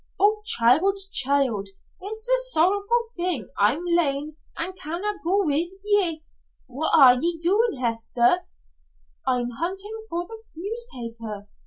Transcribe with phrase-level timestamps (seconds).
[0.19, 1.69] "Oh, child, child!
[2.01, 6.23] It's a sorrowful thing I'm lame an' can na' gang wi' ye.
[6.65, 8.47] What are ye doin', Hester?"
[9.27, 11.49] "I'm hunting for the newspaper.